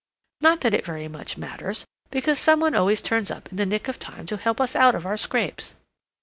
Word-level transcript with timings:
Not 0.41 0.61
that 0.61 0.73
it 0.73 0.83
very 0.83 1.07
much 1.07 1.37
matters, 1.37 1.85
because 2.09 2.39
some 2.39 2.59
one 2.59 2.73
always 2.73 3.03
turns 3.03 3.29
up 3.29 3.47
in 3.51 3.57
the 3.57 3.67
nick 3.67 3.87
of 3.87 3.99
time 3.99 4.25
to 4.25 4.37
help 4.37 4.59
us 4.59 4.75
out 4.75 4.95
of 4.95 5.05
our 5.05 5.15
scrapes. 5.15 5.75